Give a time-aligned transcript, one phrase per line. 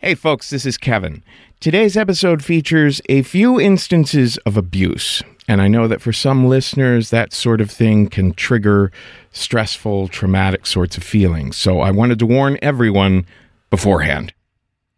[0.00, 1.24] Hey, folks, this is Kevin.
[1.58, 5.24] Today's episode features a few instances of abuse.
[5.48, 8.92] And I know that for some listeners, that sort of thing can trigger
[9.32, 11.56] stressful, traumatic sorts of feelings.
[11.56, 13.26] So I wanted to warn everyone
[13.70, 14.32] beforehand.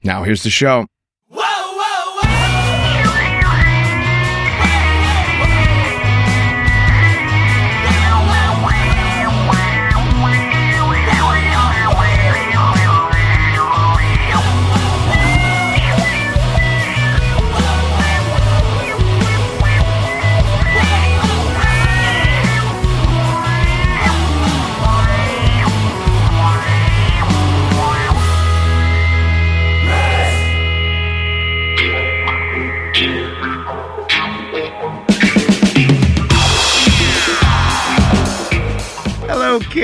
[0.02, 0.87] Now, here's the show.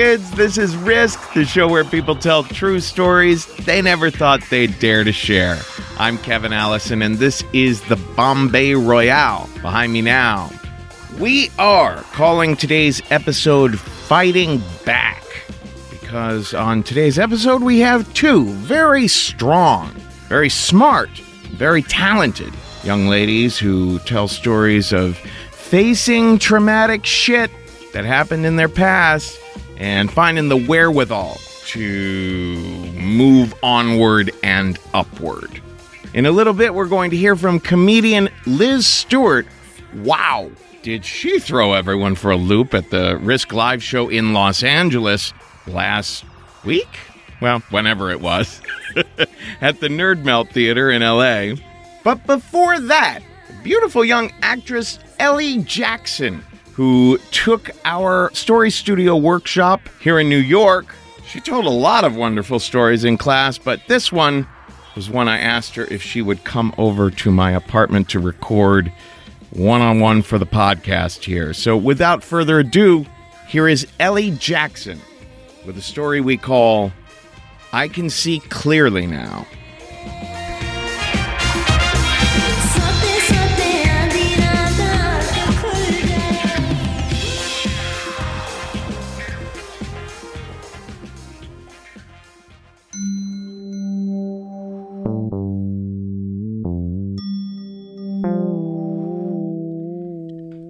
[0.07, 0.31] Kids.
[0.31, 5.03] This is Risk, the show where people tell true stories they never thought they'd dare
[5.03, 5.57] to share.
[5.97, 10.49] I'm Kevin Allison, and this is the Bombay Royale behind me now.
[11.19, 15.25] We are calling today's episode Fighting Back
[15.89, 19.89] because on today's episode we have two very strong,
[20.29, 21.09] very smart,
[21.49, 22.53] very talented
[22.85, 25.17] young ladies who tell stories of
[25.51, 27.51] facing traumatic shit
[27.91, 29.37] that happened in their past
[29.77, 32.55] and finding the wherewithal to
[32.93, 35.61] move onward and upward.
[36.13, 39.45] In a little bit, we're going to hear from comedian Liz Stewart.
[39.95, 44.63] Wow, did she throw everyone for a loop at the Risk Live show in Los
[44.63, 45.33] Angeles
[45.67, 46.23] last
[46.63, 46.87] week?
[47.41, 48.61] Well, whenever it was,
[49.61, 51.61] at the Nerd Melt Theater in LA.
[52.03, 53.19] But before that,
[53.63, 56.43] beautiful young actress Ellie Jackson
[56.77, 60.93] who took our story studio workshop here in New York.
[61.25, 64.47] She told a lot of wonderful stories in class, but this one
[64.95, 68.93] was one I asked her if she would come over to my apartment to record
[69.49, 71.51] one on one for the podcast here.
[71.51, 73.07] So without further ado,
[73.47, 75.01] here is Ellie Jackson
[75.65, 76.91] with a story we call
[77.73, 79.47] I Can See Clearly Now.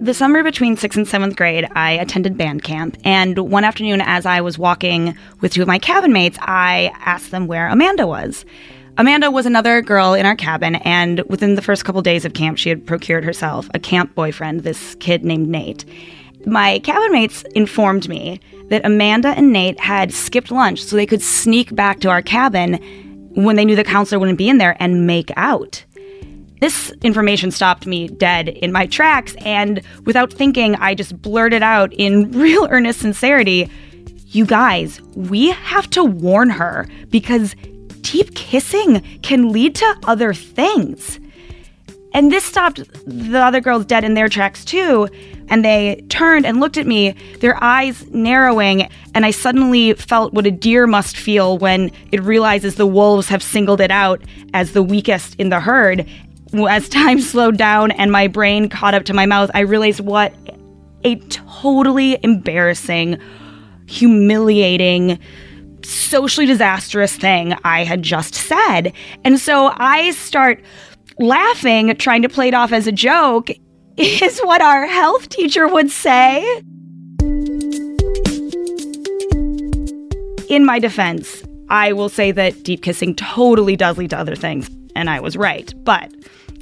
[0.08, 2.96] The summer between sixth and seventh grade, I attended band camp.
[3.04, 7.30] And one afternoon, as I was walking with two of my cabin mates, I asked
[7.30, 8.46] them where Amanda was.
[8.96, 12.56] Amanda was another girl in our cabin, and within the first couple days of camp,
[12.56, 15.84] she had procured herself a camp boyfriend, this kid named Nate.
[16.46, 18.40] My cabin mates informed me
[18.70, 22.80] that Amanda and Nate had skipped lunch so they could sneak back to our cabin
[23.34, 25.84] when they knew the counselor wouldn't be in there and make out.
[26.60, 31.92] This information stopped me dead in my tracks, and without thinking, I just blurted out
[31.92, 33.70] in real earnest sincerity
[34.26, 37.54] You guys, we have to warn her because
[38.02, 41.18] deep kissing can lead to other things.
[42.14, 45.08] And this stopped the other girls dead in their tracks too.
[45.50, 50.46] And they turned and looked at me, their eyes narrowing, and I suddenly felt what
[50.46, 54.20] a deer must feel when it realizes the wolves have singled it out
[54.52, 56.06] as the weakest in the herd.
[56.54, 60.34] As time slowed down and my brain caught up to my mouth, I realized what
[61.04, 63.18] a totally embarrassing,
[63.86, 65.18] humiliating,
[65.84, 68.92] socially disastrous thing I had just said.
[69.24, 70.62] And so I start
[71.18, 73.50] laughing, trying to play it off as a joke,
[73.96, 76.42] is what our health teacher would say.
[80.48, 84.70] In my defense, I will say that deep kissing totally does lead to other things,
[84.98, 85.72] and I was right.
[85.84, 86.12] But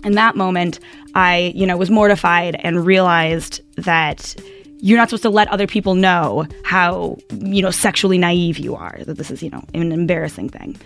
[0.04, 0.78] in that moment,
[1.14, 4.36] I, you know, was mortified and realized that
[4.78, 8.98] you're not supposed to let other people know how, you know, sexually naive you are,
[9.06, 10.76] that this is, you know, an embarrassing thing.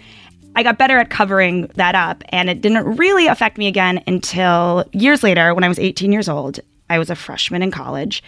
[0.54, 4.84] I got better at covering that up, and it didn't really affect me again until
[4.92, 6.60] years later when I was 18 years old.
[6.88, 8.22] I was a freshman in college,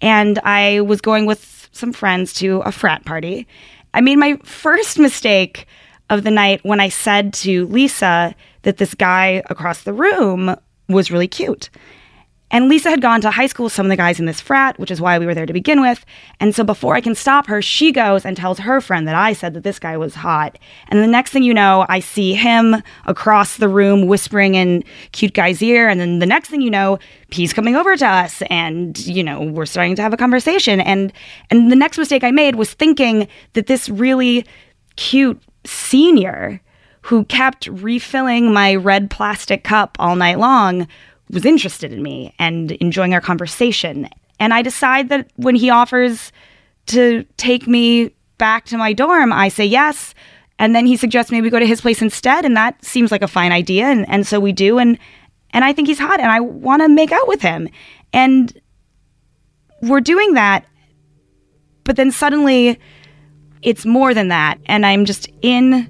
[0.00, 3.46] and I was going with some friends to a frat party.
[3.94, 5.66] I made my first mistake
[6.10, 10.56] of the night when I said to Lisa that this guy across the room
[10.88, 11.70] was really cute.
[12.50, 14.78] And Lisa had gone to high school with some of the guys in this frat,
[14.78, 16.04] which is why we were there to begin with.
[16.40, 19.34] And so before I can stop her, she goes and tells her friend that I
[19.34, 20.58] said that this guy was hot.
[20.88, 22.76] And the next thing you know, I see him
[23.06, 24.82] across the room whispering in
[25.12, 25.88] cute guy's ear.
[25.88, 26.98] And then the next thing you know,
[27.30, 30.80] he's coming over to us and, you know, we're starting to have a conversation.
[30.80, 31.12] And
[31.50, 34.46] and the next mistake I made was thinking that this really
[34.96, 36.62] cute senior
[37.02, 40.86] who kept refilling my red plastic cup all night long,
[41.30, 44.08] was interested in me and enjoying our conversation.
[44.40, 46.32] And I decide that when he offers
[46.86, 50.14] to take me back to my dorm, I say yes.
[50.58, 53.28] And then he suggests maybe go to his place instead, and that seems like a
[53.28, 53.84] fine idea.
[53.86, 54.98] And, and so we do, and
[55.50, 57.68] and I think he's hot, and I want to make out with him.
[58.12, 58.60] And
[59.82, 60.66] we're doing that,
[61.84, 62.78] but then suddenly
[63.62, 65.88] it's more than that, and I'm just in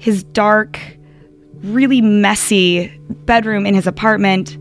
[0.00, 0.80] his dark,
[1.62, 2.88] really messy
[3.26, 4.56] bedroom in his apartment.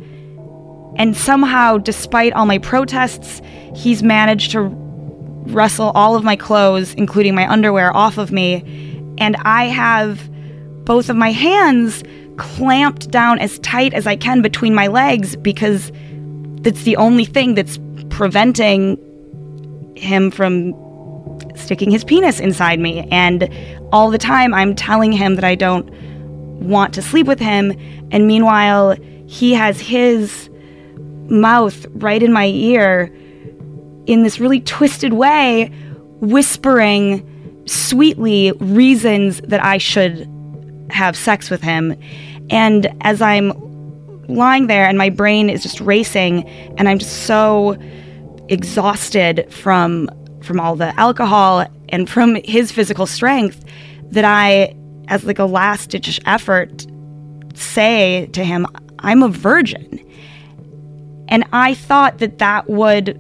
[0.98, 3.42] And somehow, despite all my protests,
[3.74, 4.64] he's managed to
[5.48, 8.58] wrestle all of my clothes, including my underwear, off of me.
[9.18, 10.30] And I have
[10.84, 12.04] both of my hands
[12.36, 15.90] clamped down as tight as I can between my legs because
[16.64, 18.98] that's the only thing that's preventing
[19.96, 20.74] him from
[21.56, 23.08] sticking his penis inside me.
[23.10, 23.44] And
[23.92, 25.90] all the time, I'm telling him that I don't
[26.60, 27.74] want to sleep with him.
[28.12, 28.96] And meanwhile,
[29.28, 30.50] he has his
[31.30, 33.16] mouth right in my ear
[34.06, 35.72] in this really twisted way,
[36.20, 37.26] whispering
[37.66, 40.28] sweetly reasons that I should
[40.90, 41.96] have sex with him.
[42.50, 43.54] And as I'm
[44.28, 46.48] lying there and my brain is just racing
[46.78, 47.78] and I'm just so
[48.48, 50.10] exhausted from
[50.42, 53.64] from all the alcohol and from his physical strength
[54.12, 54.76] that I
[55.08, 56.86] as like a last ditch effort
[57.54, 58.68] say to him
[59.00, 60.06] I'm a virgin.
[61.28, 63.20] And I thought that that would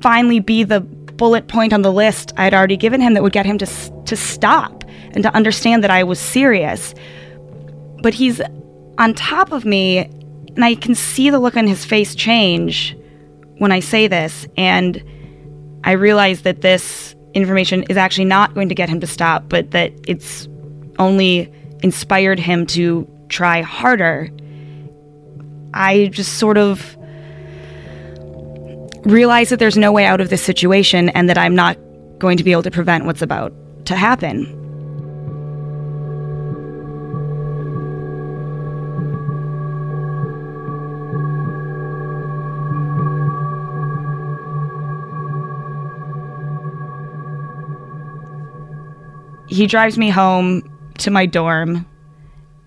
[0.00, 3.32] finally be the bullet point on the list I had already given him that would
[3.32, 6.94] get him to to stop and to understand that I was serious.
[8.02, 8.40] But he's
[8.98, 9.98] on top of me
[10.56, 12.96] and I can see the look on his face change
[13.58, 15.02] when I say this and
[15.84, 19.70] I realize that this information is actually not going to get him to stop, but
[19.72, 20.48] that it's
[20.98, 21.52] only
[21.82, 24.30] inspired him to try harder.
[25.74, 26.96] I just sort of
[29.04, 31.76] realize that there's no way out of this situation and that I'm not
[32.18, 33.52] going to be able to prevent what's about
[33.86, 34.63] to happen.
[49.54, 50.68] He drives me home
[50.98, 51.86] to my dorm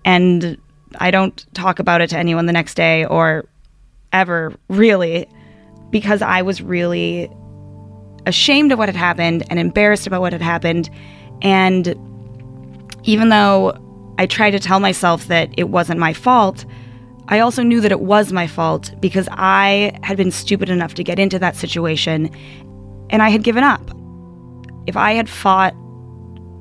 [0.06, 0.56] and
[0.96, 3.44] I don't talk about it to anyone the next day or
[4.10, 5.28] ever really
[5.90, 7.30] because I was really
[8.24, 10.88] ashamed of what had happened and embarrassed about what had happened.
[11.42, 11.94] And
[13.02, 13.76] even though
[14.16, 16.64] I tried to tell myself that it wasn't my fault,
[17.28, 21.04] I also knew that it was my fault because I had been stupid enough to
[21.04, 22.34] get into that situation
[23.10, 23.90] and I had given up.
[24.86, 25.74] If I had fought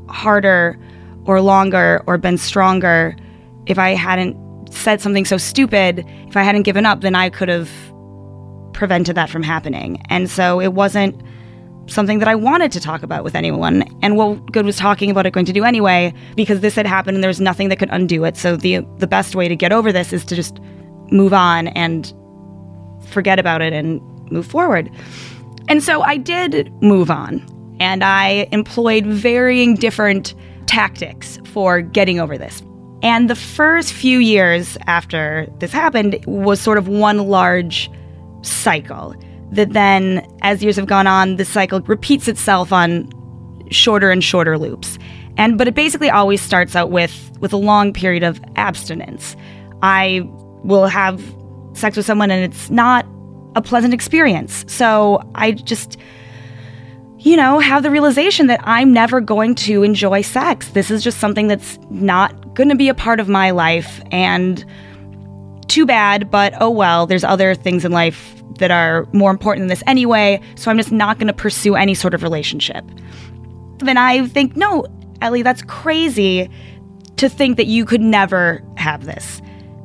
[0.09, 0.77] harder
[1.25, 3.15] or longer or been stronger,
[3.65, 4.35] if I hadn't
[4.71, 7.69] said something so stupid, if I hadn't given up, then I could have
[8.73, 10.01] prevented that from happening.
[10.09, 11.21] And so it wasn't
[11.87, 13.83] something that I wanted to talk about with anyone.
[14.01, 16.13] And what good was talking about it going to do anyway?
[16.35, 18.37] Because this had happened and there was nothing that could undo it.
[18.37, 20.59] So the the best way to get over this is to just
[21.11, 22.13] move on and
[23.07, 24.01] forget about it and
[24.31, 24.89] move forward.
[25.69, 27.45] And so I did move on.
[27.79, 30.33] And I employed varying different
[30.65, 32.61] tactics for getting over this.
[33.03, 37.91] And the first few years after this happened was sort of one large
[38.41, 39.15] cycle
[39.51, 43.09] that then, as years have gone on, the cycle repeats itself on
[43.69, 44.97] shorter and shorter loops.
[45.37, 49.35] And but it basically always starts out with with a long period of abstinence.
[49.81, 50.21] I
[50.63, 51.21] will have
[51.73, 53.05] sex with someone and it's not
[53.55, 54.65] a pleasant experience.
[54.67, 55.97] So I just
[57.19, 60.69] you know, have the realization that I'm never going to enjoy sex.
[60.69, 64.01] This is just something that's not going to be a part of my life.
[64.11, 64.63] And
[65.67, 69.67] too bad, but oh well, there's other things in life that are more important than
[69.67, 70.41] this anyway.
[70.55, 72.83] So I'm just not going to pursue any sort of relationship.
[73.79, 74.85] Then I think, no,
[75.21, 76.49] Ellie, that's crazy
[77.17, 79.41] to think that you could never have this.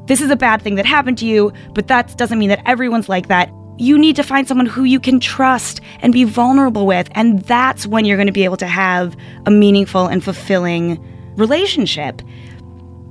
[0.07, 3.09] This is a bad thing that happened to you, but that doesn't mean that everyone's
[3.09, 7.09] like that you need to find someone who you can trust and be vulnerable with.
[7.13, 11.03] And that's when you're going to be able to have a meaningful and fulfilling
[11.37, 12.23] relationship.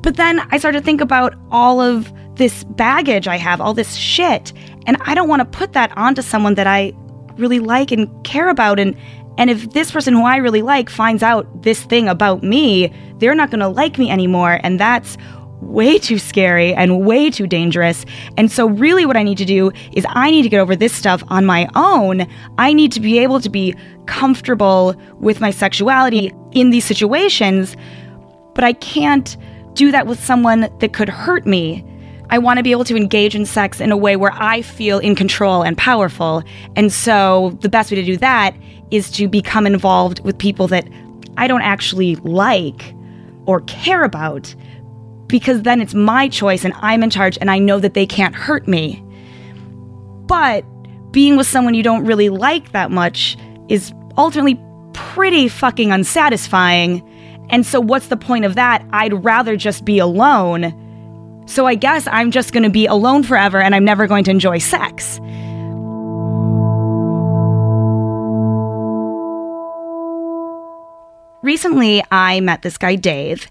[0.01, 3.95] But then I started to think about all of this baggage I have, all this
[3.95, 4.53] shit.
[4.87, 6.93] And I don't want to put that onto someone that I
[7.37, 8.79] really like and care about.
[8.79, 8.97] And,
[9.37, 13.35] and if this person who I really like finds out this thing about me, they're
[13.35, 14.59] not going to like me anymore.
[14.63, 15.17] And that's
[15.61, 18.05] way too scary and way too dangerous.
[18.37, 20.93] And so, really, what I need to do is I need to get over this
[20.93, 22.27] stuff on my own.
[22.57, 23.75] I need to be able to be
[24.05, 27.77] comfortable with my sexuality in these situations,
[28.53, 29.37] but I can't
[29.73, 31.85] do that with someone that could hurt me.
[32.29, 34.99] I want to be able to engage in sex in a way where I feel
[34.99, 36.43] in control and powerful.
[36.75, 38.55] And so the best way to do that
[38.89, 40.87] is to become involved with people that
[41.37, 42.93] I don't actually like
[43.45, 44.53] or care about
[45.31, 48.35] because then it's my choice and I'm in charge and I know that they can't
[48.35, 49.03] hurt me.
[50.27, 50.63] But
[51.11, 53.37] being with someone you don't really like that much
[53.69, 54.61] is ultimately
[54.93, 57.07] pretty fucking unsatisfying.
[57.49, 58.85] And so, what's the point of that?
[58.91, 60.77] I'd rather just be alone.
[61.47, 64.57] So, I guess I'm just gonna be alone forever and I'm never going to enjoy
[64.59, 65.19] sex.
[71.41, 73.49] Recently, I met this guy, Dave.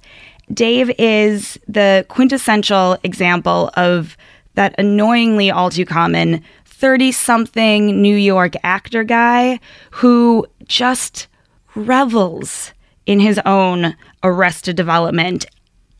[0.53, 4.17] Dave is the quintessential example of
[4.55, 11.29] that annoyingly all too common 30 something New York actor guy who just
[11.75, 12.73] revels
[13.07, 15.47] in his own arrested development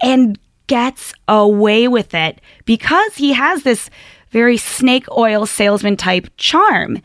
[0.01, 3.91] and gets away with it because he has this
[4.31, 7.01] very snake oil salesman type charm.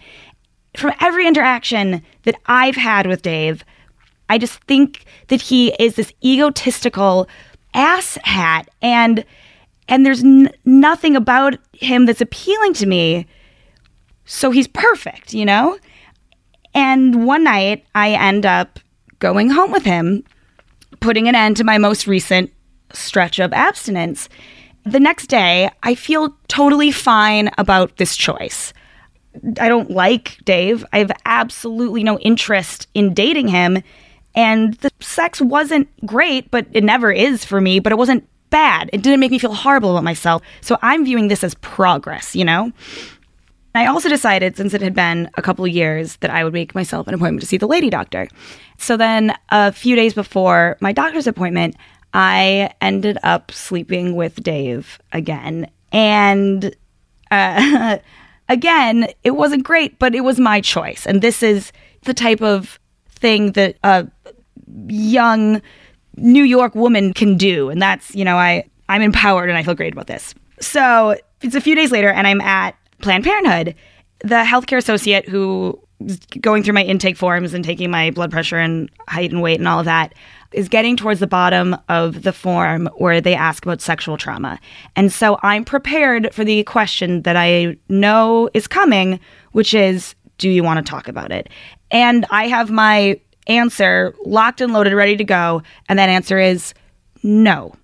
[0.78, 3.64] From every interaction that I've had with Dave,
[4.30, 7.28] I just think that he is this egotistical
[7.74, 9.26] asshat and
[9.88, 13.28] and there's n- nothing about him that's appealing to me.
[14.26, 15.78] So he's perfect, you know?
[16.74, 18.80] And one night I end up
[19.20, 20.24] going home with him,
[21.02, 22.52] putting an end to my most recent
[22.94, 24.28] stretch of abstinence.
[24.86, 28.74] The next day, I feel totally fine about this choice.
[29.60, 30.86] I don't like Dave.
[30.94, 33.84] I have absolutely no interest in dating him.
[34.36, 38.90] And the sex wasn't great, but it never is for me, but it wasn't bad.
[38.94, 40.42] It didn't make me feel horrible about myself.
[40.62, 42.72] So I'm viewing this as progress, you know?
[43.74, 47.08] I also decided, since it had been a couple years, that I would make myself
[47.08, 48.30] an appointment to see the lady doctor.
[48.78, 51.76] So then, a few days before my doctor's appointment,
[52.14, 55.70] I ended up sleeping with Dave again.
[55.92, 56.74] And
[57.32, 57.98] uh,
[58.50, 61.06] again, it wasn't great, but it was my choice.
[61.06, 61.74] And this is
[62.04, 62.80] the type of
[63.16, 64.08] thing that a
[64.88, 65.62] young
[66.18, 67.70] New York woman can do.
[67.70, 70.34] And that's, you know, I, I'm empowered and I feel great about this.
[70.60, 73.76] So it's a few days later, and I'm at Planned Parenthood.
[74.20, 78.58] The healthcare associate who is going through my intake forms and taking my blood pressure
[78.58, 80.14] and height and weight and all of that
[80.52, 84.60] is getting towards the bottom of the form where they ask about sexual trauma.
[84.96, 89.20] And so I'm prepared for the question that I know is coming,
[89.52, 91.50] which is, do you want to talk about it?
[91.92, 95.62] And I have my answer locked and loaded, ready to go.
[95.88, 96.74] And that answer is
[97.24, 97.76] no.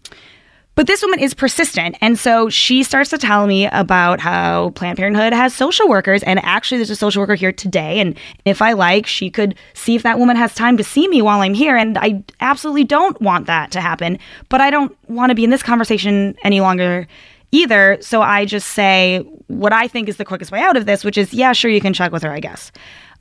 [0.75, 1.97] But this woman is persistent.
[1.99, 6.23] And so she starts to tell me about how Planned Parenthood has social workers.
[6.23, 7.99] And actually, there's a social worker here today.
[7.99, 11.21] And if I like, she could see if that woman has time to see me
[11.21, 11.75] while I'm here.
[11.75, 14.17] And I absolutely don't want that to happen.
[14.47, 17.05] But I don't want to be in this conversation any longer
[17.51, 17.97] either.
[17.99, 21.17] So I just say what I think is the quickest way out of this, which
[21.17, 22.71] is, yeah, sure, you can check with her, I guess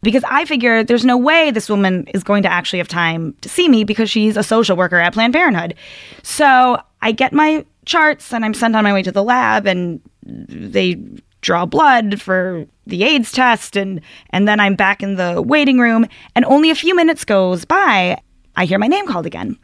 [0.02, 3.48] because I figure there's no way this woman is going to actually have time to
[3.48, 5.74] see me because she's a social worker at Planned Parenthood.
[6.22, 10.00] So I get my charts and I'm sent on my way to the lab and
[10.22, 11.02] they
[11.40, 16.06] draw blood for the AIDS test and and then I'm back in the waiting room
[16.34, 18.20] and only a few minutes goes by
[18.56, 19.56] I hear my name called again.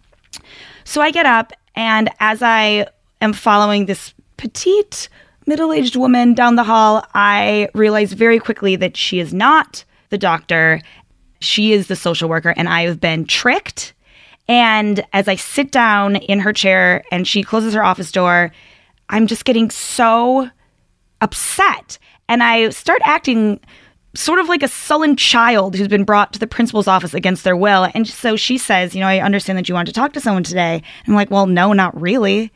[0.85, 2.87] So I get up and as I
[3.21, 5.09] am following this petite
[5.47, 9.85] middle-aged woman down the hall, I realize very quickly that she is not
[10.17, 10.81] the doctor.
[11.41, 13.93] She is the social worker, and I have been tricked.
[14.49, 18.51] And as I sit down in her chair and she closes her office door,
[19.11, 20.49] I'm just getting so
[21.21, 21.99] upset.
[22.29, 23.61] And I start acting
[24.15, 27.57] sort of like a sullen child who's been brought to the principal's office against their
[27.57, 27.89] will.
[27.93, 30.45] And so she says, You know, I understand that you want to talk to someone
[30.45, 30.83] today.
[31.07, 32.51] I'm like, Well, no, not really.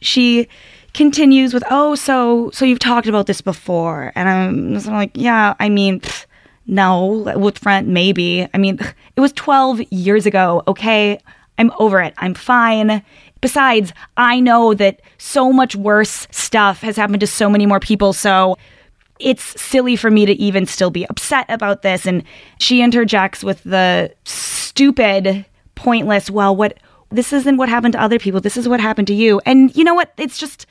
[0.00, 0.48] She
[0.94, 4.10] continues with, Oh, so so you've talked about this before.
[4.16, 6.26] And I'm, like, Yeah, I mean, pfft,
[6.66, 8.48] no, with friend, maybe.
[8.52, 8.78] I mean,
[9.16, 10.62] it was 12 years ago.
[10.66, 11.18] Okay.
[11.58, 12.14] I'm over it.
[12.18, 13.02] I'm fine.
[13.40, 18.12] Besides, I know that so much worse stuff has happened to so many more people.
[18.12, 18.58] So
[19.18, 22.06] it's silly for me to even still be upset about this.
[22.06, 22.24] And
[22.58, 26.78] she interjects with the stupid, pointless, well, what
[27.10, 28.40] this isn't what happened to other people.
[28.40, 29.40] This is what happened to you.
[29.46, 30.12] And you know what?
[30.18, 30.66] It's just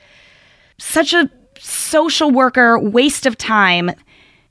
[0.78, 3.92] such a social worker waste of time.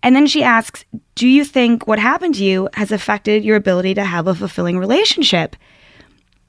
[0.05, 0.85] And then she asks,
[1.15, 4.79] Do you think what happened to you has affected your ability to have a fulfilling
[4.79, 5.57] relationship?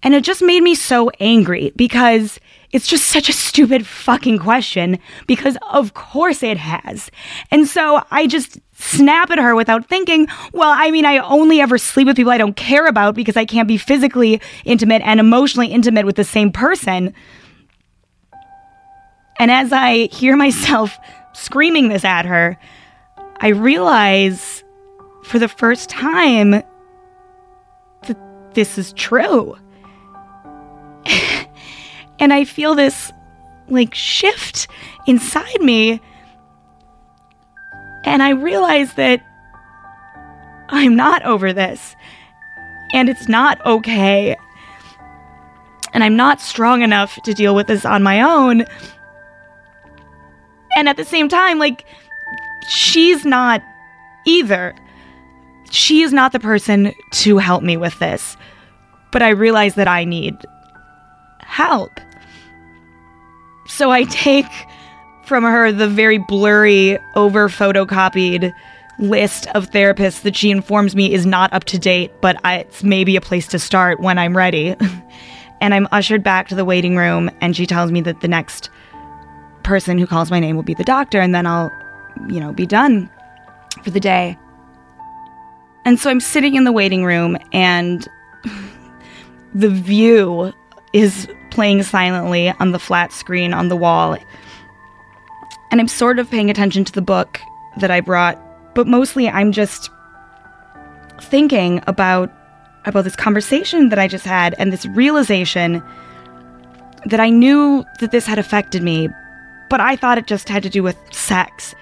[0.04, 2.38] And it just made me so angry because
[2.74, 7.10] it's just such a stupid fucking question because of course it has.
[7.50, 11.78] And so I just snap at her without thinking, well, I mean, I only ever
[11.78, 15.68] sleep with people I don't care about because I can't be physically intimate and emotionally
[15.68, 17.14] intimate with the same person.
[19.40, 20.98] And as I hear myself
[21.34, 22.60] screaming this at her,
[23.40, 24.64] I realize
[25.24, 28.18] for the first time that
[28.54, 29.58] this is true.
[32.20, 33.12] and I feel this
[33.68, 34.68] like shift
[35.08, 36.02] inside me.
[38.04, 39.22] And I realize that
[40.70, 41.96] I'm not over this.
[42.94, 44.38] And it's not okay.
[45.94, 48.66] And I'm not strong enough to deal with this on my own.
[50.78, 51.86] And at the same time, like,
[52.68, 53.62] she's not
[54.26, 54.76] either.
[55.72, 58.38] She is not the person to help me with this.
[59.12, 60.36] But I realize that I need
[61.40, 62.00] help.
[63.68, 64.46] So I take
[65.26, 68.54] from her the very blurry, over photocopied
[69.00, 73.16] list of therapists that she informs me is not up to date, but it's maybe
[73.16, 74.76] a place to start when I'm ready.
[75.62, 78.70] and I'm ushered back to the waiting room, and she tells me that the next
[79.64, 81.72] person who calls my name will be the doctor, and then I'll,
[82.28, 83.10] you know, be done
[83.84, 84.38] for the day.
[85.86, 88.08] And so I'm sitting in the waiting room, and
[89.54, 90.52] the view
[90.94, 94.18] is playing silently on the flat screen on the wall.
[95.72, 97.40] And I'm sort of paying attention to the book
[97.78, 98.40] that I brought,
[98.74, 99.90] but mostly I'm just
[101.22, 102.32] thinking about
[102.86, 105.82] about this conversation that I just had and this realization
[107.06, 109.10] that I knew that this had affected me,
[109.70, 111.74] but I thought it just had to do with sex.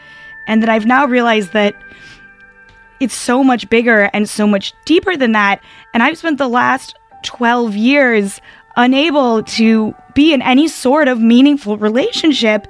[0.47, 1.75] And that I've now realized that
[2.99, 5.61] it's so much bigger and so much deeper than that.
[5.93, 8.41] And I've spent the last 12 years
[8.75, 12.67] unable to be in any sort of meaningful relationship.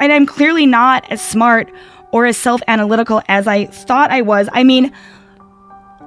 [0.00, 1.70] And I'm clearly not as smart
[2.12, 4.48] or as self analytical as I thought I was.
[4.52, 4.92] I mean,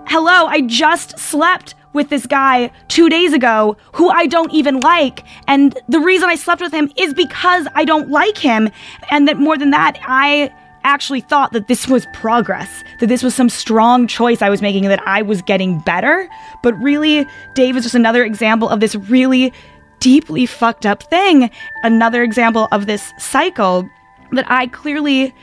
[0.07, 5.23] hello, I just slept with this guy two days ago who I don't even like.
[5.47, 8.69] And the reason I slept with him is because I don't like him.
[9.11, 10.51] And that more than that, I
[10.83, 14.83] actually thought that this was progress, that this was some strong choice I was making,
[14.83, 16.29] that I was getting better.
[16.61, 19.53] But really, Dave is just another example of this really
[19.99, 21.49] deeply fucked up thing.
[21.83, 23.89] Another example of this cycle
[24.31, 25.33] that I clearly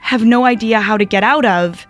[0.00, 1.86] have no idea how to get out of.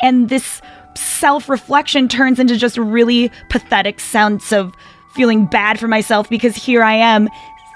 [0.00, 0.60] And this
[0.96, 4.74] self reflection turns into just a really pathetic sense of
[5.14, 7.28] feeling bad for myself because here I am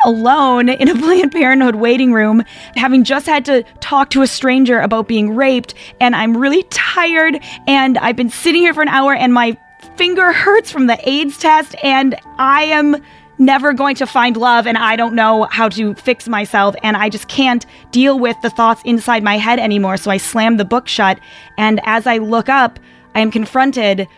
[0.07, 2.43] alone in a Planned Parenthood waiting room,
[2.77, 7.39] having just had to talk to a stranger about being raped, and I'm really tired,
[7.67, 9.59] and I've been sitting here for an hour, and my
[9.97, 12.97] finger hurts from the AIDS test, and I am
[13.39, 17.09] never going to find love, and I don't know how to fix myself, and I
[17.11, 19.99] just can't deal with the thoughts inside my head anymore.
[19.99, 21.21] So I slam the book shut,
[21.59, 22.79] and as I look up,
[23.15, 24.09] I am confronted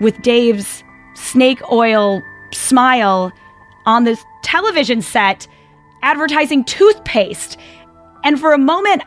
[0.00, 0.82] with Dave's
[1.14, 2.22] snake oil
[2.52, 3.32] smile
[3.86, 5.48] on this television set
[6.02, 7.58] advertising toothpaste.
[8.22, 9.02] And for a moment,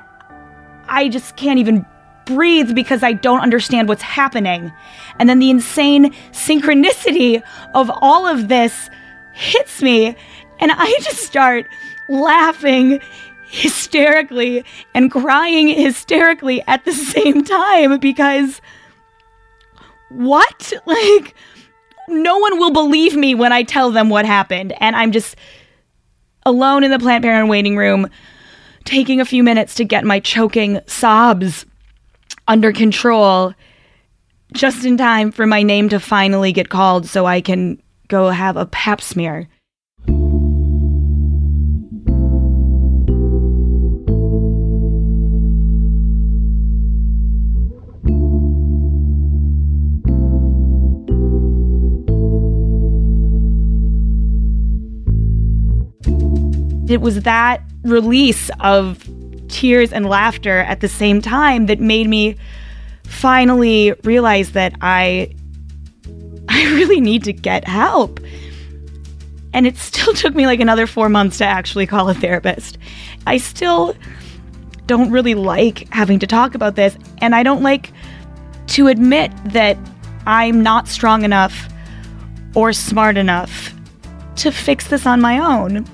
[0.90, 1.86] I just can't even
[2.26, 4.72] breathe because I don't understand what's happening.
[5.18, 7.42] And then the insane synchronicity
[7.74, 8.90] of all of this
[9.34, 10.16] hits me,
[10.60, 11.66] and I just start
[12.10, 13.00] laughing
[13.48, 18.62] hysterically and crying hysterically at the same time because
[20.10, 20.74] what?
[20.86, 21.36] Like,
[22.10, 24.74] no one will believe me when I tell them what happened.
[24.80, 25.36] And I'm just
[26.46, 28.10] alone in the Planned Parenthood waiting room,
[28.86, 31.66] taking a few minutes to get my choking sobs
[32.48, 33.54] under control,
[34.54, 38.58] just in time for my name to finally get called so I can go have
[38.58, 39.48] a pap smear.
[56.90, 59.08] It was that release of
[59.48, 62.36] tears and laughter at the same time that made me
[63.04, 65.34] finally realize that I
[66.50, 68.20] I really need to get help.
[69.54, 72.78] And it still took me like another 4 months to actually call a therapist.
[73.28, 73.96] I still
[74.88, 77.92] don't really like having to talk about this and I don't like
[78.68, 79.78] to admit that
[80.26, 81.70] I'm not strong enough
[82.56, 83.74] or smart enough
[84.38, 85.86] to fix this on my own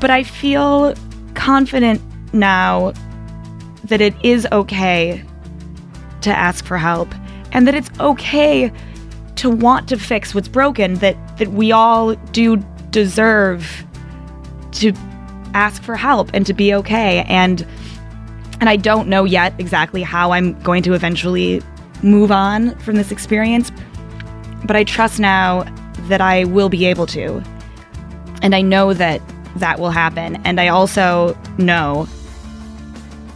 [0.00, 0.94] but I feel
[1.34, 2.00] confident
[2.32, 2.92] now
[3.84, 5.24] that it is okay
[6.22, 7.08] to ask for help
[7.52, 8.72] and that it's okay
[9.36, 12.56] to want to fix what's broken that that we all do
[12.90, 13.84] deserve
[14.72, 14.92] to
[15.54, 17.24] ask for help and to be okay.
[17.26, 17.66] And
[18.60, 21.62] and I don't know yet exactly how I'm going to eventually
[22.02, 23.72] move on from this experience
[24.64, 25.64] but I trust now
[26.08, 27.42] that I will be able to.
[28.42, 29.20] And I know that
[29.56, 30.36] that will happen.
[30.44, 32.08] And I also know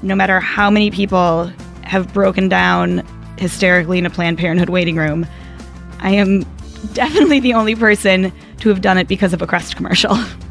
[0.02, 1.50] no matter how many people
[1.82, 3.06] have broken down
[3.38, 5.26] hysterically in a Planned Parenthood waiting room,
[6.00, 6.44] I am
[6.92, 10.16] definitely the only person to have done it because of a Crest commercial.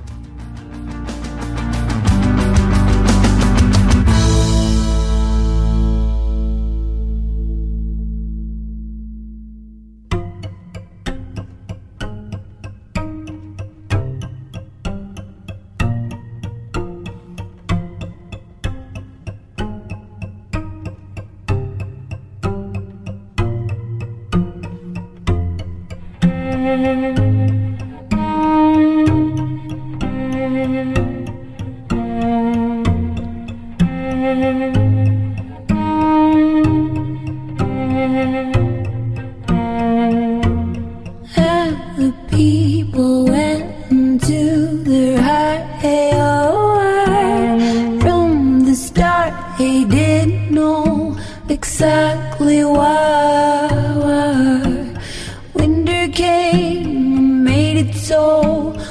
[58.13, 58.82] so.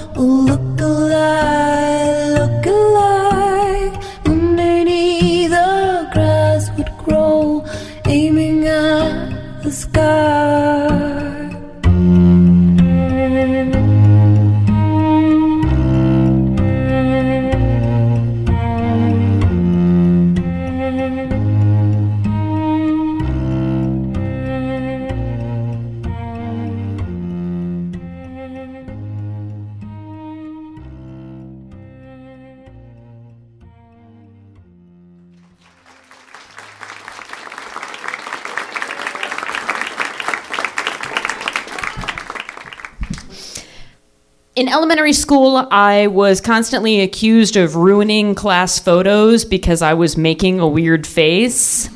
[44.93, 50.69] Elementary school, I was constantly accused of ruining class photos because I was making a
[50.69, 51.89] weird face.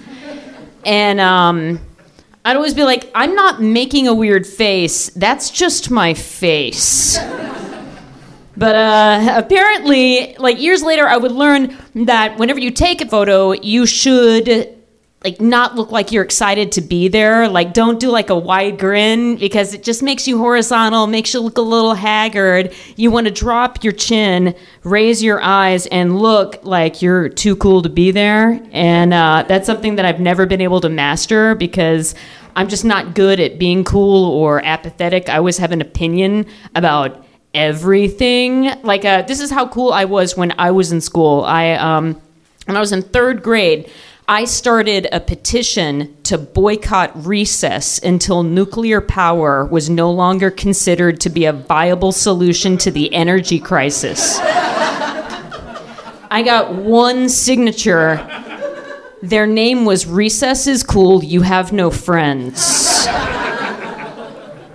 [0.83, 1.79] And um,
[2.43, 7.19] I'd always be like, I'm not making a weird face, that's just my face.
[8.57, 13.53] But uh, apparently, like years later, I would learn that whenever you take a photo,
[13.53, 14.75] you should
[15.27, 17.49] like not look like you're excited to be there.
[17.49, 21.41] Like don't do like a wide grin because it just makes you horizontal, makes you
[21.41, 22.73] look a little haggard.
[22.95, 27.83] You want to drop your chin, raise your eyes, and look like you're too cool
[27.83, 28.61] to be there.
[28.71, 32.15] And uh, that's something that I've never been able to master because.
[32.59, 35.29] I'm just not good at being cool or apathetic.
[35.29, 38.81] I always have an opinion about everything.
[38.83, 41.45] Like, uh, this is how cool I was when I was in school.
[41.45, 42.19] I, um,
[42.65, 43.91] when I was in third grade,
[44.29, 51.31] I started a petition to boycott recess until nuclear power was no longer considered to
[51.31, 54.41] be a viable solution to the energy crisis.
[56.29, 58.17] I got one signature.
[59.23, 63.07] Their name was Recess is Cool, You Have No Friends.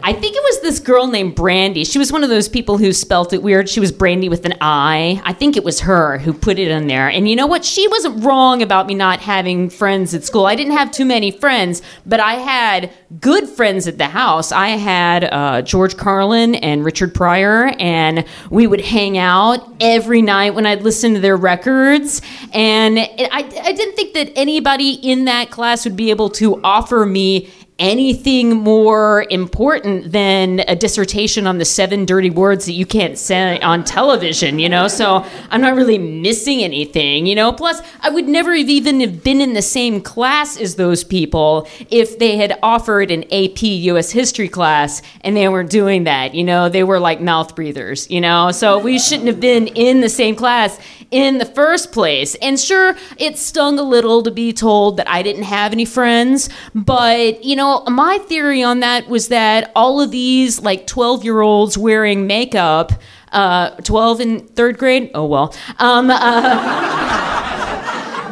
[0.03, 1.83] I think it was this girl named Brandy.
[1.83, 3.69] She was one of those people who spelt it weird.
[3.69, 5.21] She was Brandy with an I.
[5.23, 7.09] I think it was her who put it in there.
[7.09, 7.63] And you know what?
[7.63, 10.45] She wasn't wrong about me not having friends at school.
[10.45, 14.51] I didn't have too many friends, but I had good friends at the house.
[14.51, 20.55] I had uh, George Carlin and Richard Pryor, and we would hang out every night
[20.55, 22.21] when I'd listen to their records.
[22.53, 27.05] And I, I didn't think that anybody in that class would be able to offer
[27.05, 27.49] me
[27.81, 33.59] anything more important than a dissertation on the seven dirty words that you can't say
[33.61, 34.87] on television, you know?
[34.87, 37.51] So I'm not really missing anything, you know?
[37.51, 41.67] Plus, I would never have even have been in the same class as those people
[41.89, 46.43] if they had offered an AP US history class and they weren't doing that, you
[46.43, 46.69] know?
[46.69, 48.51] They were like mouth breathers, you know?
[48.51, 50.79] So we shouldn't have been in the same class
[51.11, 52.35] in the first place.
[52.35, 56.49] And sure, it stung a little to be told that I didn't have any friends,
[56.73, 61.41] but you know, my theory on that was that all of these like 12 year
[61.41, 62.93] olds wearing makeup,
[63.31, 67.47] uh, 12 in third grade, oh well, um, uh,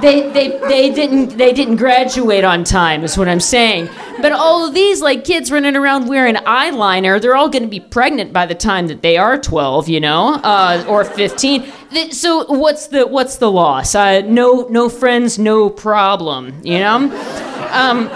[0.01, 3.89] they, they, they didn't they didn't graduate on time is what I'm saying.
[4.21, 7.79] But all of these like kids running around wearing eyeliner, they're all going to be
[7.79, 12.11] pregnant by the time that they are 12, you know, uh, or 15.
[12.11, 13.95] So what's the what's the loss?
[13.95, 16.95] Uh, no no friends, no problem, you know.
[17.71, 18.09] Um,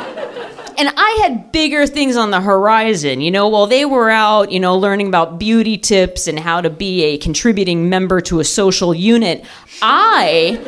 [0.77, 3.21] and I had bigger things on the horizon.
[3.21, 6.69] You know, while they were out, you know, learning about beauty tips and how to
[6.69, 9.45] be a contributing member to a social unit,
[9.81, 10.59] I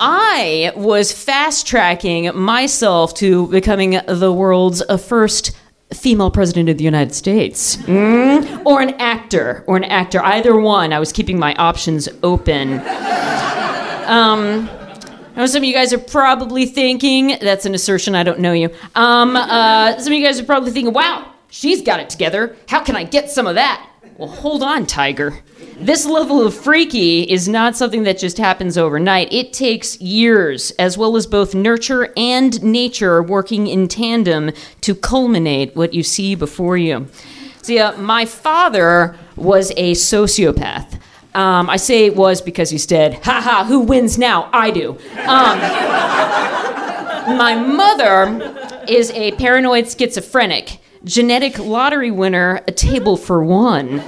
[0.00, 5.56] I was fast tracking myself to becoming the world's first
[5.92, 8.62] female president of the United States, Mm?
[8.66, 10.20] or an actor, or an actor.
[10.22, 10.92] Either one.
[10.92, 12.74] I was keeping my options open.
[14.06, 14.68] Um,
[15.36, 18.14] I know some of you guys are probably thinking that's an assertion.
[18.14, 18.70] I don't know you.
[18.94, 22.56] Um, uh, some of you guys are probably thinking, "Wow, she's got it together.
[22.68, 25.38] How can I get some of that?" Well, hold on, Tiger.
[25.78, 29.32] This level of freaky is not something that just happens overnight.
[29.32, 35.76] It takes years, as well as both nurture and nature working in tandem to culminate
[35.76, 37.06] what you see before you.
[37.62, 41.00] See, uh, my father was a sociopath.
[41.34, 43.20] Um, I say it was because he's dead.
[43.24, 44.48] Ha ha, who wins now?
[44.52, 44.98] I do.
[45.26, 45.58] Um,
[47.38, 54.00] my mother is a paranoid schizophrenic, genetic lottery winner, a table for one.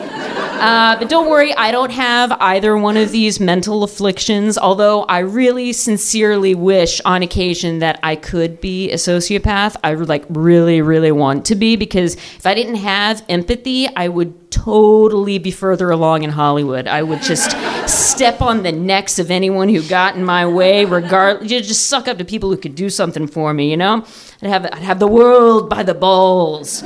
[0.60, 5.20] Uh, but don't worry, I don't have either one of these mental afflictions, although I
[5.20, 9.76] really sincerely wish on occasion that I could be a sociopath.
[9.82, 14.50] I like really, really want to be because if I didn't have empathy, I would
[14.50, 16.86] totally be further along in Hollywood.
[16.86, 17.56] I would just
[17.88, 22.18] step on the necks of anyone who got in my way, regard just suck up
[22.18, 24.04] to people who could do something for me, you know?
[24.42, 26.84] I'd have, I'd have the world by the balls.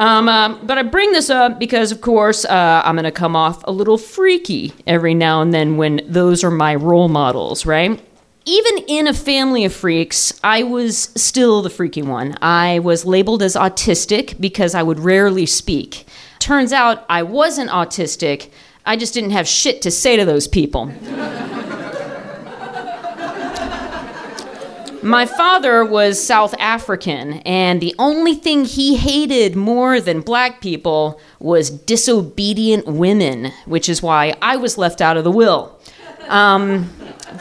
[0.00, 3.36] Um, um, but I bring this up because, of course, uh, I'm going to come
[3.36, 8.00] off a little freaky every now and then when those are my role models, right?
[8.46, 12.34] Even in a family of freaks, I was still the freaky one.
[12.40, 16.06] I was labeled as autistic because I would rarely speak.
[16.38, 18.48] Turns out I wasn't autistic,
[18.86, 20.90] I just didn't have shit to say to those people.
[25.02, 31.18] My father was South African, and the only thing he hated more than black people
[31.38, 35.78] was disobedient women, which is why I was left out of the will.
[36.28, 36.90] Um,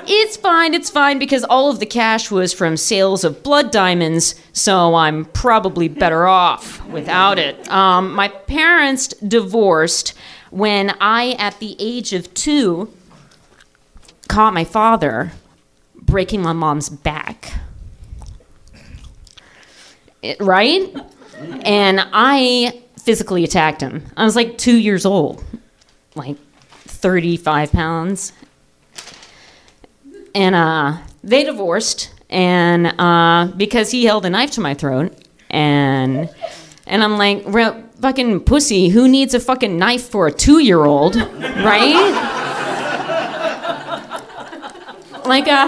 [0.07, 4.35] it's fine, it's fine, because all of the cash was from sales of blood diamonds,
[4.53, 7.69] so I'm probably better off without it.
[7.69, 10.13] Um, my parents divorced
[10.49, 12.91] when I, at the age of two,
[14.29, 15.33] caught my father
[16.09, 17.53] breaking my mom's back.
[20.21, 20.93] It- right?
[21.63, 24.05] And I physically attacked him.
[24.17, 25.43] I was like two years old,
[26.15, 26.37] like
[26.71, 28.33] 35 pounds.
[30.35, 35.11] And uh, they divorced, and uh, because he held a knife to my throat,
[35.49, 36.29] and
[36.85, 40.85] and I'm like, "Re- fucking pussy, who needs a fucking knife for a two year
[40.85, 41.95] old, right?
[45.25, 45.67] like uh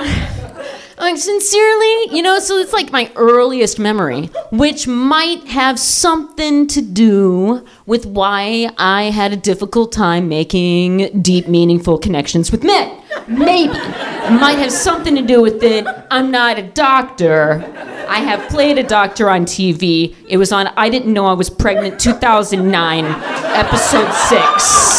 [1.02, 6.82] like sincerely you know so it's like my earliest memory which might have something to
[6.82, 13.02] do with why i had a difficult time making deep meaningful connections with men.
[13.28, 13.74] Maybe.
[13.74, 15.86] Might have something to do with it.
[16.10, 17.64] I'm not a doctor.
[18.08, 21.50] I have played a doctor on tv it was on i didn't know i was
[21.50, 24.92] pregnant 2009 episode 6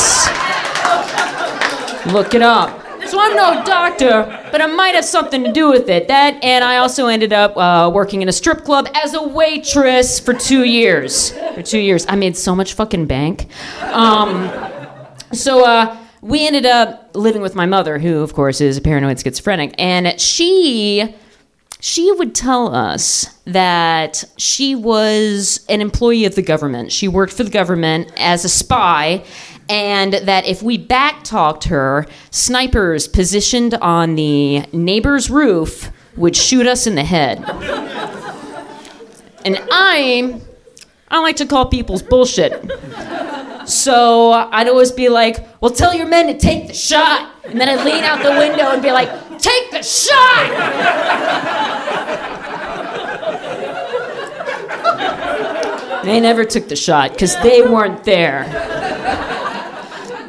[2.07, 2.82] Look it up.
[3.13, 6.09] So I'm no doctor, but I might have something to do with it.
[6.09, 10.19] That, and I also ended up uh, working in a strip club as a waitress
[10.19, 11.31] for two years.
[11.55, 13.49] For two years, I made so much fucking bank.
[13.83, 14.51] Um,
[15.31, 19.21] so uh, we ended up living with my mother, who, of course, is a paranoid
[19.21, 21.15] schizophrenic, and she
[21.83, 26.93] she would tell us that she was an employee of the government.
[26.93, 29.25] She worked for the government as a spy,
[29.69, 36.87] and that if we backtalked her, snipers positioned on the neighbor's roof would shoot us
[36.87, 37.39] in the head.
[39.45, 40.41] And I,
[41.09, 42.71] I like to call people's bullshit.
[43.67, 47.33] So I'd always be like, well, tell your men to take the shot.
[47.45, 50.51] And then I'd lean out the window and be like, take the shot!
[56.05, 58.45] They never took the shot because they weren't there.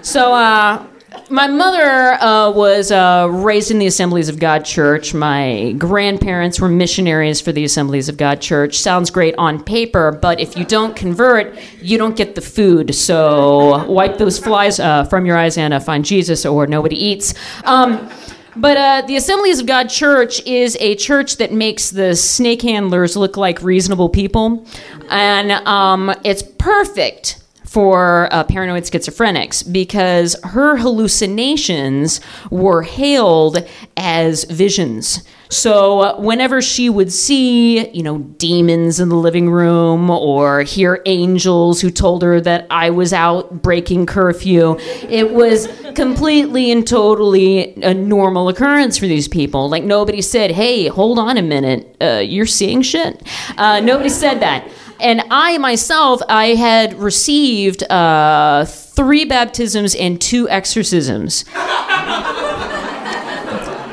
[0.04, 0.86] So, uh,
[1.30, 5.14] my mother uh, was uh, raised in the Assemblies of God Church.
[5.14, 8.78] My grandparents were missionaries for the Assemblies of God Church.
[8.80, 12.94] Sounds great on paper, but if you don't convert, you don't get the food.
[12.94, 17.34] So wipe those flies uh, from your eyes and uh, find Jesus, or nobody eats.
[17.64, 18.12] Um,
[18.58, 23.16] but uh, the Assemblies of God Church is a church that makes the snake handlers
[23.16, 24.68] look like reasonable people.
[25.10, 27.43] And um, it's perfect
[27.74, 35.24] for uh, paranoid schizophrenics because her hallucinations were hailed as visions.
[35.50, 41.02] So uh, whenever she would see, you know, demons in the living room or hear
[41.08, 44.78] angels who told her that I was out breaking curfew,
[45.10, 49.68] it was completely and totally a normal occurrence for these people.
[49.68, 53.22] Like nobody said, "Hey, hold on a minute, uh, you're seeing shit."
[53.58, 54.68] Uh, nobody said that.
[55.04, 61.46] And I myself, I had received uh, three baptisms and two exorcisms.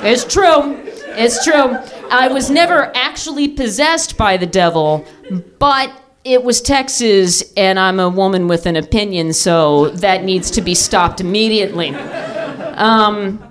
[0.02, 0.80] it's true.
[1.16, 1.76] It's true.
[2.10, 5.04] I was never actually possessed by the devil,
[5.58, 5.92] but
[6.24, 10.74] it was Texas, and I'm a woman with an opinion, so that needs to be
[10.74, 11.94] stopped immediately.
[11.94, 13.42] Um,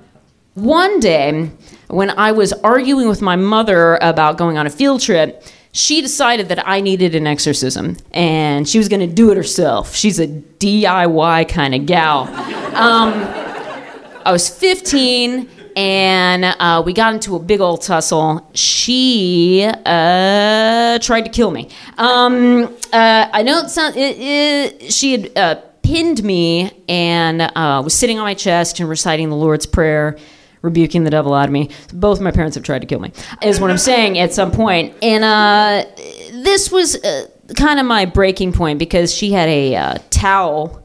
[0.54, 1.52] one day,
[1.88, 6.49] when I was arguing with my mother about going on a field trip, she decided
[6.49, 9.95] that I needed an exorcism and she was going to do it herself.
[9.95, 12.21] She's a DIY kind of gal.
[12.75, 13.13] Um,
[14.25, 18.49] I was 15 and uh, we got into a big old tussle.
[18.53, 21.69] She uh, tried to kill me.
[21.97, 27.82] Um, uh, I know it sound, it, it, she had uh, pinned me and uh,
[27.84, 30.17] was sitting on my chest and reciting the Lord's Prayer,
[30.62, 31.69] rebuking the devil out of me.
[31.93, 34.93] Both my parents have tried to kill me, is what I'm saying at some point.
[35.02, 35.86] And uh,
[36.32, 40.84] this was uh, kind of my breaking point because she had a uh, towel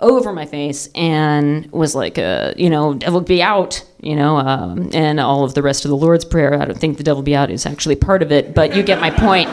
[0.00, 4.90] over my face and was like, uh, you know, devil be out, you know, um,
[4.92, 6.60] and all of the rest of the Lord's Prayer.
[6.60, 9.00] I don't think the devil be out is actually part of it, but you get
[9.00, 9.48] my point.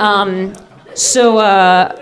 [0.00, 0.54] Um,
[0.94, 1.94] so uh,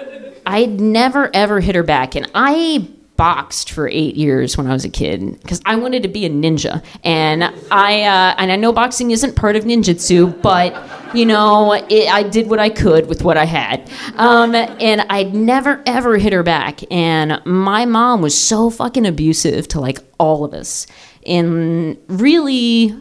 [0.47, 4.85] I never ever hit her back, and I boxed for eight years when I was
[4.85, 8.72] a kid because I wanted to be a ninja, and I uh, and I know
[8.72, 10.74] boxing isn't part of ninjutsu, but
[11.14, 15.35] you know it, I did what I could with what I had, um, and I'd
[15.35, 16.81] never ever hit her back.
[16.92, 20.87] And my mom was so fucking abusive to like all of us
[21.22, 22.96] in really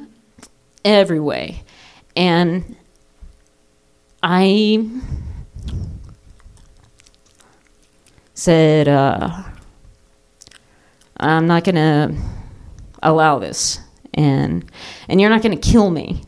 [0.85, 1.63] every way,
[2.15, 2.75] and
[4.21, 4.87] I
[8.35, 9.43] said, uh,
[11.17, 12.15] I'm not going to
[13.01, 13.79] allow this,
[14.13, 14.69] and,
[15.07, 16.23] and you're not going to kill me.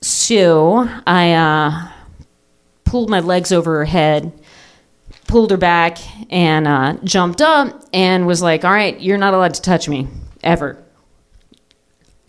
[0.00, 1.88] So I uh,
[2.84, 4.32] pulled my legs over her head,
[5.26, 5.98] pulled her back,
[6.32, 10.08] and uh, jumped up and was like, All right, you're not allowed to touch me
[10.42, 10.82] ever.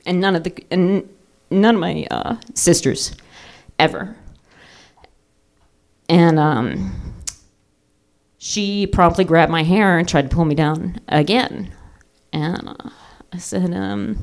[0.05, 1.07] And none of the and
[1.51, 3.15] none of my uh, sisters
[3.77, 4.15] ever.
[6.09, 7.06] And um,
[8.37, 11.73] she promptly grabbed my hair and tried to pull me down again.
[12.31, 12.89] And uh,
[13.33, 14.17] I said, um,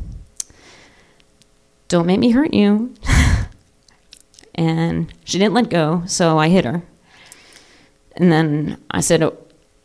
[1.88, 2.94] Don't make me hurt you.
[4.54, 6.82] and she didn't let go, so I hit her.
[8.16, 9.36] And then I said, oh,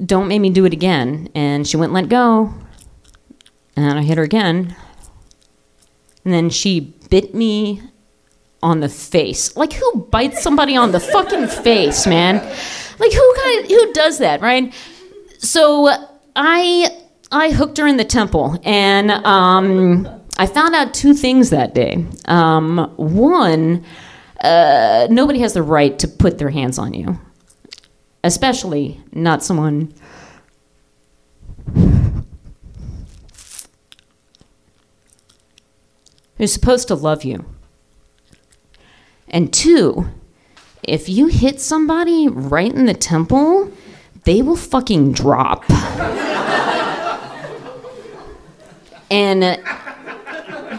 [0.06, 1.30] Don't make me do it again.
[1.34, 2.54] And she wouldn't let go.
[3.76, 4.76] And I hit her again.
[6.24, 7.82] And then she bit me
[8.62, 9.56] on the face.
[9.56, 12.46] Like who bites somebody on the fucking face, man?
[13.00, 14.74] Like who kind who does that, right?
[15.38, 15.90] So
[16.36, 16.90] I
[17.32, 20.08] I hooked her in the temple, and um,
[20.38, 22.06] I found out two things that day.
[22.26, 23.86] Um, one,
[24.42, 27.20] uh, nobody has the right to put their hands on you,
[28.24, 29.94] especially not someone.
[36.38, 37.46] Who's supposed to love you.
[39.28, 40.08] And two,
[40.89, 43.71] if you hit somebody right in the temple,
[44.23, 45.63] they will fucking drop.
[49.12, 49.41] and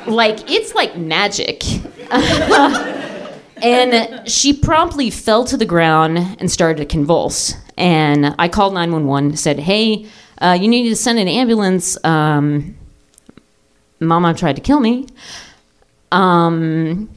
[0.07, 1.63] like it's like magic.
[3.63, 7.55] and she promptly fell to the ground and started to convulse.
[7.77, 10.07] And I called 911, said, "Hey,
[10.39, 11.97] uh, you need to send an ambulance.
[12.05, 12.77] Um,
[14.01, 15.07] Mama tried to kill me."
[16.13, 17.09] Um,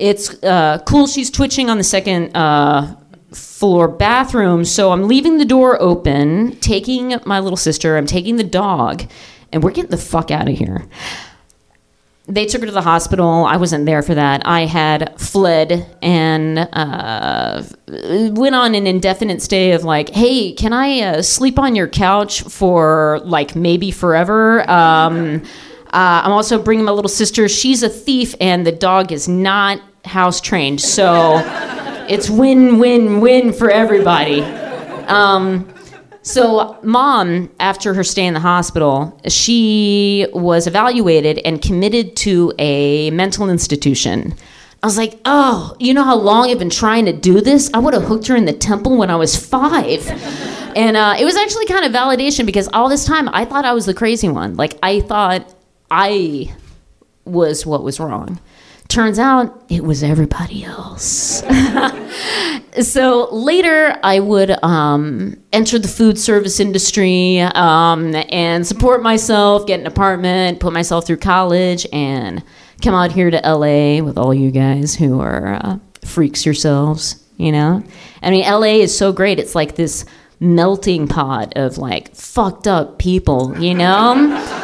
[0.00, 1.06] it's uh, cool.
[1.06, 2.96] She's twitching on the second uh,
[3.32, 4.64] floor bathroom.
[4.64, 9.04] So I'm leaving the door open, taking my little sister, I'm taking the dog,
[9.52, 10.86] and we're getting the fuck out of here.
[12.26, 13.44] They took her to the hospital.
[13.44, 14.46] I wasn't there for that.
[14.46, 21.00] I had fled and uh, went on an indefinite stay of like, hey, can I
[21.00, 24.68] uh, sleep on your couch for like maybe forever?
[24.70, 25.42] Um,
[25.86, 27.48] uh, I'm also bringing my little sister.
[27.48, 30.80] She's a thief, and the dog is not house trained.
[30.80, 31.42] So
[32.08, 34.42] it's win, win, win for everybody.
[35.06, 35.72] Um,
[36.22, 43.10] so, mom, after her stay in the hospital, she was evaluated and committed to a
[43.10, 44.34] mental institution.
[44.82, 47.70] I was like, oh, you know how long I've been trying to do this?
[47.72, 50.06] I would have hooked her in the temple when I was five.
[50.76, 53.72] And uh, it was actually kind of validation because all this time I thought I
[53.72, 54.56] was the crazy one.
[54.56, 55.54] Like, I thought
[55.90, 56.54] I
[57.24, 58.40] was what was wrong.
[58.90, 61.44] Turns out it was everybody else.
[62.82, 69.78] so later, I would um, enter the food service industry um, and support myself, get
[69.78, 72.42] an apartment, put myself through college, and
[72.82, 77.52] come out here to LA with all you guys who are uh, freaks yourselves, you
[77.52, 77.84] know?
[78.24, 79.38] I mean, LA is so great.
[79.38, 80.04] It's like this
[80.40, 84.14] melting pot of like fucked up people, you know?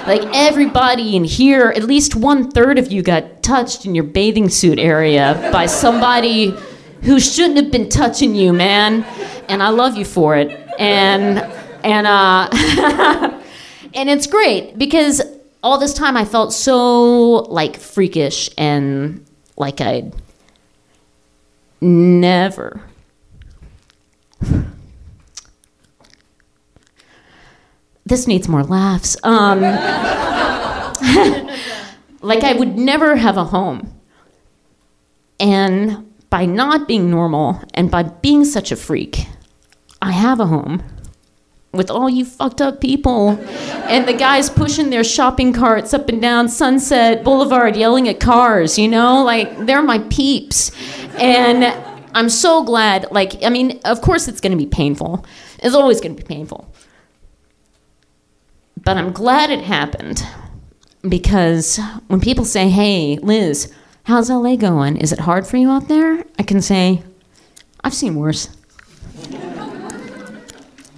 [0.06, 4.48] like everybody in here, at least one third of you got touched in your bathing
[4.48, 6.54] suit area by somebody
[7.02, 9.04] who shouldn't have been touching you, man.
[9.48, 10.48] And I love you for it.
[10.78, 11.38] And
[11.84, 12.48] and uh
[13.94, 15.22] and it's great because
[15.62, 19.24] all this time I felt so like freakish and
[19.56, 20.14] like I'd
[21.80, 22.82] never
[28.07, 29.16] this needs more laughs.
[29.24, 29.61] Um,
[32.22, 33.92] like I would never have a home.
[35.38, 39.26] And by not being normal and by being such a freak,
[40.00, 40.82] I have a home
[41.72, 43.30] with all you fucked up people
[43.88, 48.78] and the guys pushing their shopping carts up and down Sunset Boulevard yelling at cars,
[48.78, 49.22] you know?
[49.22, 50.70] Like they're my peeps.
[51.18, 51.64] And
[52.14, 55.26] I'm so glad like I mean, of course it's going to be painful.
[55.59, 56.72] It's always going to be painful.
[58.87, 60.24] But I'm glad it happened
[61.03, 63.72] because when people say, "Hey, Liz,
[64.05, 64.97] how's LA going?
[64.97, 67.03] Is it hard for you out there?" I can say,
[67.82, 68.49] "I've seen worse."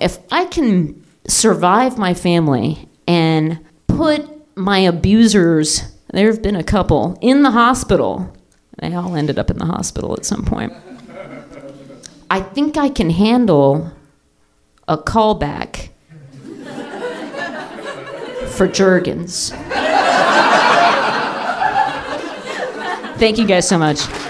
[0.00, 4.20] if I can survive my family and put
[4.54, 8.28] my abusers, there have been a couple, in the hospital,
[8.80, 10.74] they all ended up in the hospital at some point.
[12.30, 13.92] I think I can handle
[14.86, 15.88] a callback
[18.58, 19.50] for Jergens.
[23.18, 24.27] Thank you guys so much.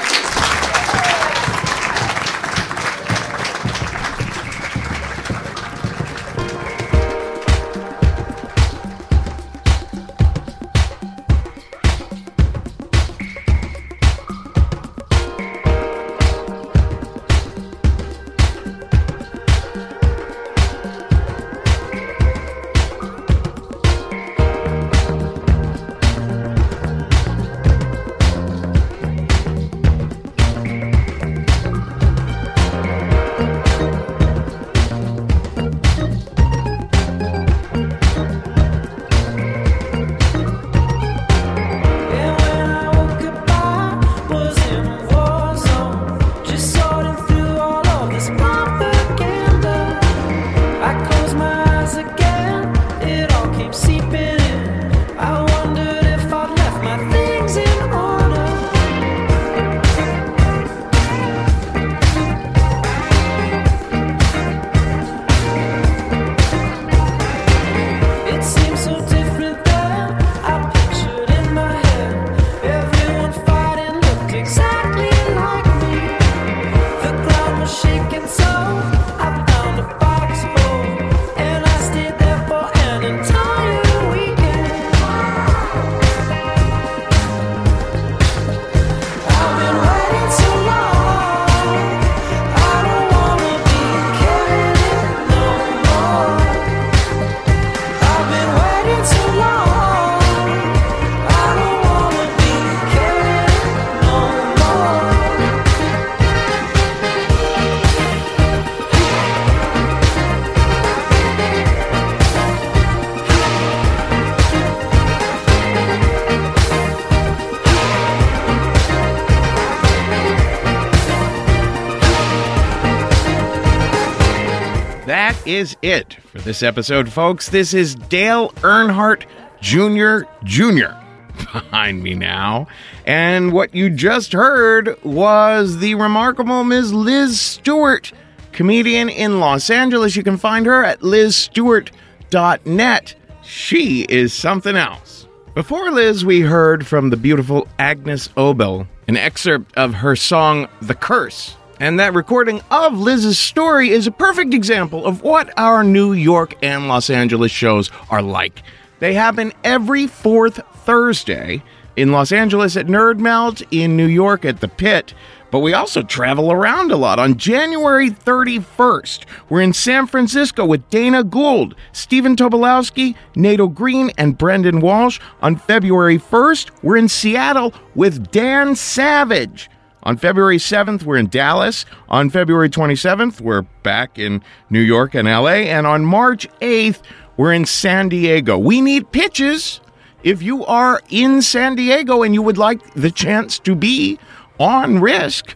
[125.48, 127.48] Is it for this episode, folks.
[127.48, 129.24] This is Dale Earnhardt
[129.62, 130.28] Jr.
[130.44, 130.92] Jr.
[131.52, 132.66] behind me now.
[133.06, 136.92] And what you just heard was the remarkable Ms.
[136.92, 138.12] Liz Stewart,
[138.52, 140.16] comedian in Los Angeles.
[140.16, 143.14] You can find her at lizstewart.net.
[143.42, 145.26] She is something else.
[145.54, 150.94] Before Liz, we heard from the beautiful Agnes Obel, an excerpt of her song The
[150.94, 151.56] Curse.
[151.80, 156.56] And that recording of Liz's story is a perfect example of what our New York
[156.60, 158.62] and Los Angeles shows are like.
[158.98, 161.62] They happen every fourth Thursday
[161.94, 165.14] in Los Angeles at Nerd Melt, in New York at the Pit,
[165.52, 167.20] but we also travel around a lot.
[167.20, 174.36] On January 31st, we're in San Francisco with Dana Gould, Stephen Tobolowsky, Nato Green, and
[174.36, 175.20] Brendan Walsh.
[175.42, 179.70] On February 1st, we're in Seattle with Dan Savage.
[180.08, 181.84] On February 7th, we're in Dallas.
[182.08, 185.68] On February 27th, we're back in New York and LA.
[185.68, 187.02] And on March 8th,
[187.36, 188.56] we're in San Diego.
[188.56, 189.82] We need pitches.
[190.22, 194.18] If you are in San Diego and you would like the chance to be
[194.58, 195.54] on risk,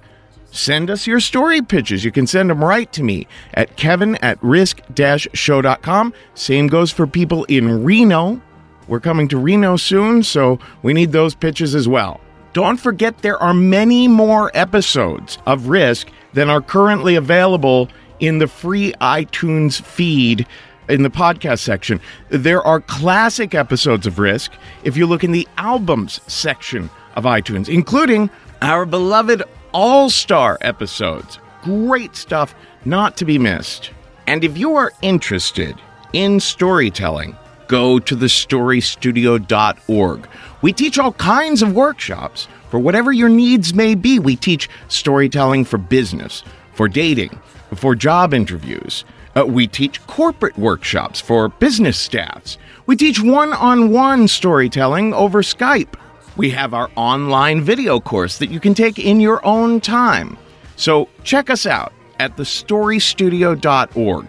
[0.51, 2.05] send us your story pitches.
[2.05, 6.13] You can send them right to me at kevin at risk-show.com.
[6.35, 8.43] Same goes for people in Reno.
[8.87, 12.21] We're coming to Reno soon, so we need those pitches as well.
[12.53, 17.89] Don't forget there are many more episodes of Risk than are currently available
[18.21, 20.47] in the free iTunes feed
[20.89, 21.99] in the podcast section.
[22.29, 24.53] There are classic episodes of Risk
[24.85, 28.29] if you look in the albums section of iTunes, including
[28.61, 29.43] our beloved
[29.73, 31.39] All Star episodes.
[31.63, 33.93] Great stuff not to be missed.
[34.27, 35.81] And if you are interested
[36.13, 37.35] in storytelling,
[37.69, 40.29] go to thestorystudio.org.
[40.63, 44.19] We teach all kinds of workshops for whatever your needs may be.
[44.19, 47.39] We teach storytelling for business, for dating,
[47.75, 49.05] for job interviews.
[49.35, 52.59] Uh, we teach corporate workshops for business staffs.
[52.87, 55.95] We teach one on one storytelling over Skype.
[56.37, 60.39] We have our online video course that you can take in your own time.
[60.77, 64.27] So check us out at thestorystudio.org.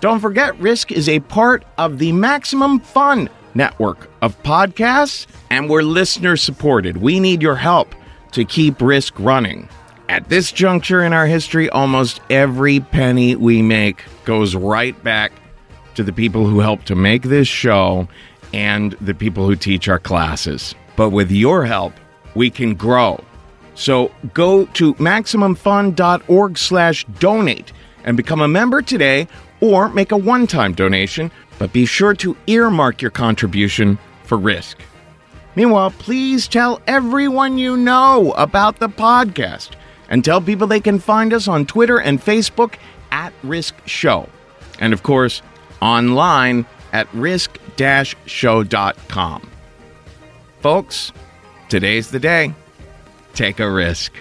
[0.00, 5.82] Don't forget, Risk is a part of the Maximum Fun network of podcasts, and we're
[5.82, 6.98] listener supported.
[6.98, 7.94] We need your help
[8.32, 9.68] to keep Risk running.
[10.08, 15.32] At this juncture in our history, almost every penny we make goes right back
[15.94, 18.08] to the people who help to make this show
[18.52, 20.74] and the people who teach our classes.
[20.96, 21.92] But with your help,
[22.34, 23.22] we can grow.
[23.74, 27.72] So go to maximumfun.org slash donate
[28.04, 29.28] and become a member today
[29.60, 31.30] or make a one-time donation,
[31.60, 34.78] but be sure to earmark your contribution for risk.
[35.54, 39.72] Meanwhile, please tell everyone you know about the podcast
[40.08, 42.76] and tell people they can find us on Twitter and Facebook
[43.12, 44.26] at Risk Show.
[44.80, 45.42] And of course,
[45.82, 47.50] online at risk-show.com.
[50.60, 51.12] Folks,
[51.68, 52.54] today's the day.
[53.34, 54.14] Take a risk.